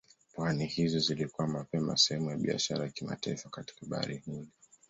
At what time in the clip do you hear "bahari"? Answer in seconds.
3.85-4.17